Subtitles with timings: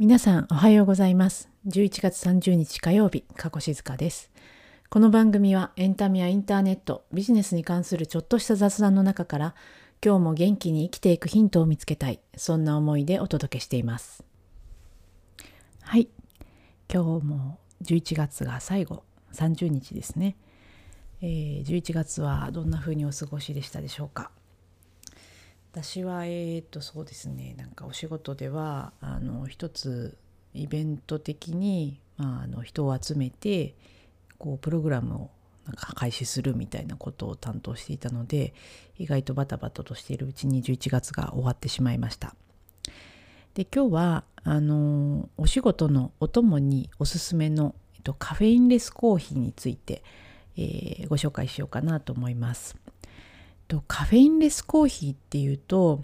[0.00, 1.50] 皆さんおはようございます。
[1.66, 4.30] 11月30日火曜日加古静香です。
[4.90, 9.54] この番組はエンタメやインターネットビジネスに関するちょっとした雑談の中から
[10.00, 14.22] 今日も元気に生きていくヒントを見つけたいそんな思いでお届けしています。
[15.82, 16.08] はい。
[16.88, 19.02] 今日も11月が最後
[19.32, 20.36] 30日ですね、
[21.22, 24.30] えー、11月はどんな風にお過ごしでしたでしょうか？
[25.72, 30.16] 私はえー、とそうですねなんかお仕事ではあの一つ
[30.54, 33.74] イベント的に、まあ、あの人を集めて
[34.38, 35.30] こうプログラムを
[35.66, 38.54] なんか開始するみたいなことを担当していたので
[38.98, 42.34] 意外とバタバタとしているうちに11月が終わってしまいました。
[43.54, 50.02] で今日はあのお仕事のお供におすすめの、えっと、カフェインレスコーヒーについて、
[50.56, 52.76] えー、ご紹介しようかなと思います。
[53.68, 56.02] とカフェインレスコーヒーっていうと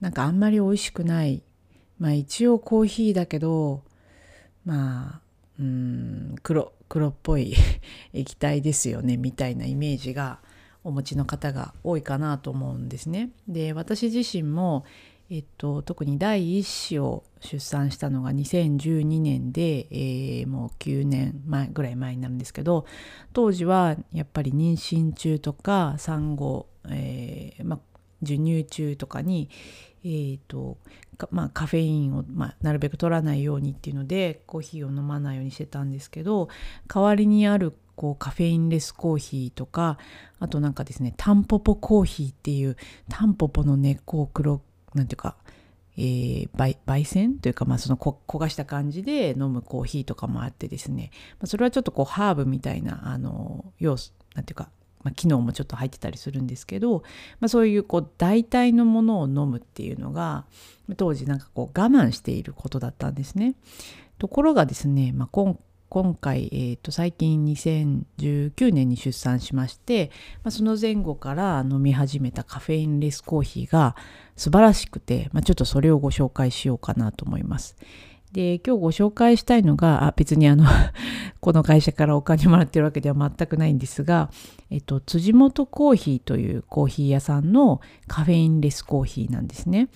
[0.00, 1.42] なんかあんまり美味しくない
[1.98, 3.82] まあ一応コーヒーだけど
[4.64, 5.20] まあ
[5.60, 7.54] うん黒黒っぽい
[8.12, 10.40] 液体ですよねみたいなイメージが
[10.84, 13.30] お持ちの方が多いかなと思うんですね。
[13.46, 14.84] で私自身も、
[15.30, 22.84] えっと、特に第一子を出産したのが2012年で、えー、もう9年前ぐらい前になるんですけど
[23.32, 27.78] 当時はやっぱり妊娠中とか産後えーまあ、
[28.22, 29.48] 授乳中とかに、
[30.04, 30.78] えーと
[31.30, 36.48] まあ、カフェインを、まあ、なるべく取らないようにっていうのでコーヒーを飲まないようにしてたんですけど
[36.92, 39.98] 代わりにあるこうカフェインレスコーヒーとか
[40.40, 42.76] あとなんかですねタンポポコーヒーっていう
[43.08, 44.62] タンポポの根っこを黒
[44.94, 45.36] なんていうか、
[45.96, 46.48] えー、
[46.86, 54.70] 焙煎というか、まあ、その焦がした感じで飲むコーヒーとかもあってですね、まあ、それはちょっとこうハーブみたいなあの要素なんていうか
[55.02, 57.02] まあ、機能もちょっと入ってたりするんですけど、
[57.40, 60.44] まあ、そういうこう代替のものを飲むっていうのが
[60.96, 63.54] 当時なんかこう我慢していることだったんですね。
[64.18, 70.10] ところがですね、まあ、今回、えー、と最近2019年に出産しまして、
[70.44, 73.96] まあ、その前後から飲み始めたカフェインレスコーヒーが
[74.36, 77.76] 素晴らしくて、まあ、ちょっとそれをご紹介しようかなと思います。
[78.32, 80.64] で今日ご紹介したいのがあ別にあの
[81.40, 84.30] この会社からお金もらってるわけでは全くないんですが、
[84.70, 89.88] えっと、辻元コーヒーというコーヒー屋さんのカフェインレスコーヒーなんですね。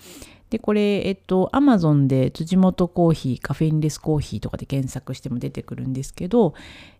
[0.49, 6.53] でこれえっとアマゾンで辻元コーヒーカフェインレスコーヒーとかで検索しても出てくるんですけど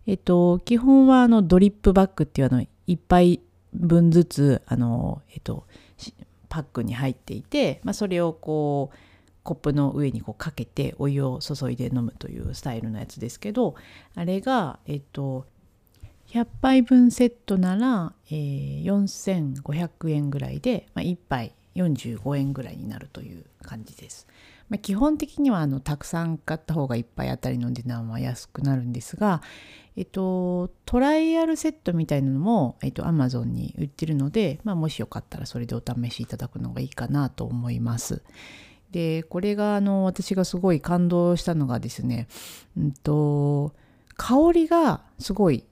[0.05, 3.39] えっと基本はあのドリップバッグっていうあの1杯
[3.73, 5.65] 分ずつあのえっと
[6.49, 8.97] パックに入っていて、まあ、それをこう
[9.47, 13.75] コップの上にこうかけてお湯を注いで飲むというスタイルのやつですけど
[14.13, 15.45] あれがえっと
[16.27, 24.27] 100杯分セットなら、えー、4500円ぐらいで、まあ、1杯45円ぐらいになるという感じです。
[24.67, 29.41] まあ、基本的にはあのたくさん買った方が1杯あたりの値段は安くなるんですが、
[29.95, 38.21] えっと、トライアルセットみたいなのも、えっと、Amazon に売ってるので、まあ、もしよかったらそれでお試しいただくのがいいかなと思います。
[38.97, 42.27] でこれがあの私がすごい感動したのがですね、
[42.75, 43.75] うんと、
[44.15, 45.65] 香りがすごい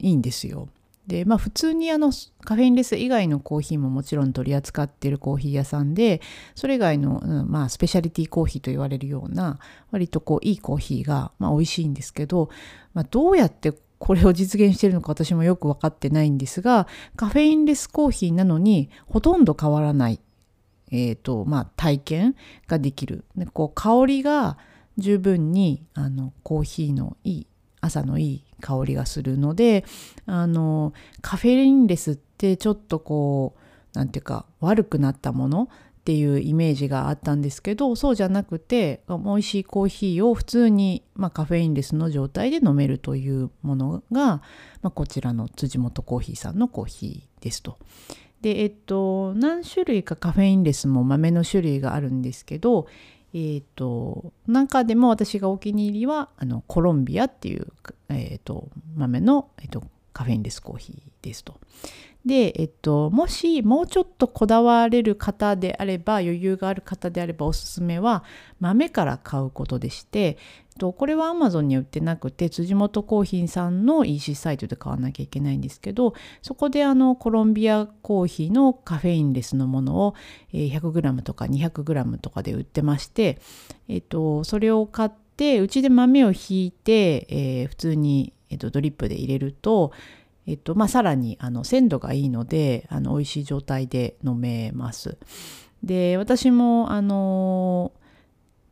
[0.00, 0.68] いいんですよ。
[1.06, 2.10] でまあ普通にあの
[2.42, 6.20] カフェインレス以外のコーヒーももちろん取り扱ってるコーヒー屋さんで
[6.56, 9.60] それ以外の、うん、まあスペシャリティコーヒーと言われるような
[9.92, 12.48] 割とこういいコーヒーが、まあ、美味しいんですけど、
[12.92, 20.18] まあ、どうやってこれを実現してるのか私もよく分かってないんですがカフェインレスコーヒーなのにほとんど変わらない
[20.90, 22.36] えーとまあ、体験
[22.68, 24.58] ができるでこう香りが
[24.98, 27.46] 十分にあのコーヒーのいい
[27.80, 29.84] 朝のいい香りがするので
[30.26, 33.60] あのカフェインレスってちょっとこう
[33.94, 44.42] 何て言うか悪くなったものっていうイメージがあったんですけどそうじゃなくて美味しいコーヒーを普通に、まあ、カフェインレスの状態で飲めるというものが、ま
[44.88, 47.78] あ、こちらの辻元コーヒーさんのコーヒーですと。
[48.44, 52.86] でえっと何種類かカフェインレスも豆の種類があるんですけど
[53.32, 57.68] えっと中でも私がお気に入りはあのコロンビアっていう、
[58.10, 59.82] えっと、豆の、えっと、
[60.14, 61.60] カフェインレスコーヒーですと。
[62.24, 68.24] で、えっと、もしもうちょっとこだわれる方であれば余裕がある方であればおすすめは
[68.60, 70.36] 豆から買うことでして、えっ
[70.78, 80.14] と、これは Amazon に売ってなくて辻元コーヒーさんの EC サイトで買わなきゃいけないんですけどそこであのコロンビアコーヒーのカフェインレスのものを
[80.54, 83.38] 100g とか 200g とかで売ってまして、
[83.88, 89.92] えっと、それを買ってうちで豆をひいて、えー、普通に、えっと、ドリップで入れると
[90.46, 95.16] えっとまあ、さらにあの鮮度がいいのであの美味しい状態で飲めます。
[95.82, 97.92] で私もあの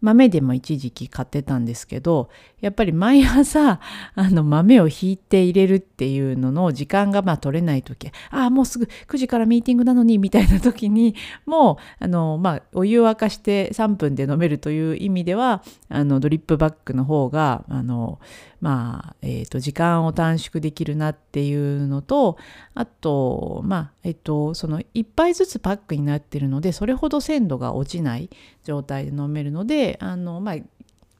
[0.00, 2.28] 豆でも一時期買ってたんですけど
[2.62, 3.80] やっぱり毎朝
[4.14, 8.10] あの豆をひいて入れるっていうのの時間がまあ取れない時。
[8.30, 11.14] ああもうすぐ9時からミーティングなのにみたいな時に
[11.44, 18.20] もうあの、まあ、お湯を沸かして3分で飲めるという意味ではあのドリップバッグの方があの
[18.62, 22.38] まあ、えー、と時間を短縮できるなっていうのと
[22.74, 28.30] あとまあえっ、ー、とその1杯ずつパックになってるのでそれほど鮮度が落ちない
[28.62, 30.54] 状態で飲めるのであのまあ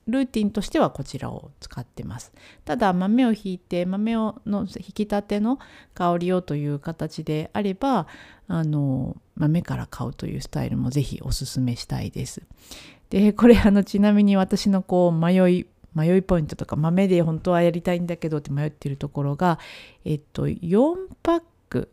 [0.08, 2.32] ルーティンとしてはこちらを使ってます。
[2.64, 5.58] ただ豆をひいて豆をの引きたての
[5.94, 8.06] 香りをという形であれば
[8.48, 12.42] あの豆から買うというスタイルもぜひおすすめしたいです。
[13.10, 19.58] でこれあのちなみに私のこう迷い迷いポイントとか豆で本当はやりたいんだけどって迷っているところが
[20.04, 21.90] えっと4パック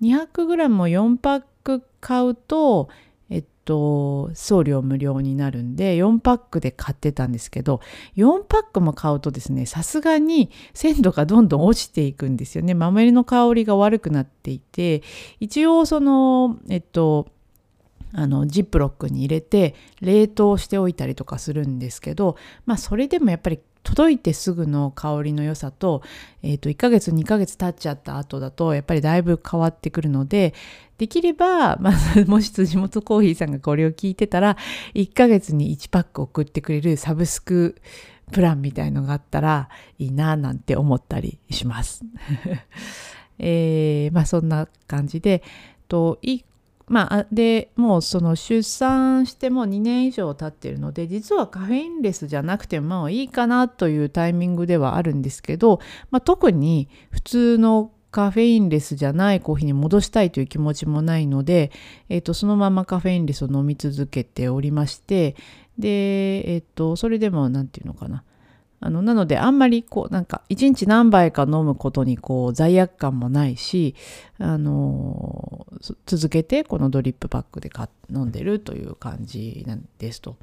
[0.00, 2.88] 200g も4パック買うと
[3.64, 7.80] と送料無料になるんで4パックで買ってたんですけど
[8.16, 12.74] 4パックも買うとですねさすがに鮮度がどんどん落ちていくんですよね。
[12.74, 15.02] 豆の香りが悪くなっていて
[15.40, 17.28] 一応そのえっと
[18.12, 26.02] あのジップロックに入れて冷凍しておいたりとかするんですけどまあそれでもやっぱり届いてすぐの香りの良さと,、
[26.42, 30.54] えー、と1ヶ月2ヶ月経っちゃった後だとやっぱりだいぶ変わってくるので
[30.98, 31.94] できれば、まあ、
[32.26, 34.56] もし辻元コーヒーさんがこれを聞いてたら
[34.94, 37.76] 1ヶ月に1パック送ってくれるサブスク
[38.32, 42.04] プランみたいのがあったらいいななんて思ったりします。
[43.38, 45.42] えー、まあそんな感じで
[45.88, 46.18] と
[46.86, 61.72] まあ、でもうその出産しても2年以上経ってるので実はカフェインレスじゃなくてもいいかなというタイミングではあるんですけど、まあ、特に普通のカフェインレスじゃないコーヒーに戻したいという気持ちもないので、
[62.08, 65.34] えー、とそのままカフェインレスを飲み続けておりまして
[65.78, 68.22] で、えー、とそれでも何て言うのかな。
[68.80, 73.94] あのなのであんまりこうなんか一日何杯か飲むことにこう罪悪感もないし、
[74.38, 75.63] あの
[76.06, 77.70] 続けてこのドリップパックで
[78.10, 80.36] 飲んでるという感じなんですと。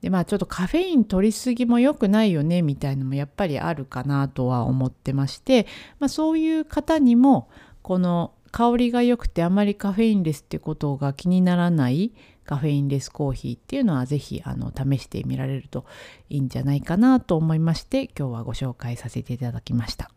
[0.00, 5.66] でまあちょっとカフェイン取りすぎも良くないよねみたいのもやっぱりあるかなとは思ってまして、
[5.98, 7.48] まあ、そういう方にも
[7.80, 12.12] この香りが良くてあまりカフェインレスってことが気にならない
[12.44, 15.86] カフェインレスコーヒーっていうのは是非あの試してみられると
[16.28, 20.10] いいんじゃないかなと思いまして今日はご紹介させていただきました、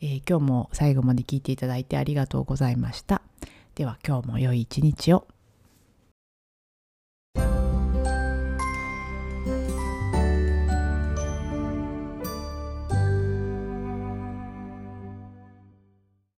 [0.00, 3.20] えー、今日も最後まで聞いていただいてありがとうございました
[3.74, 5.26] では今日も良い一日を。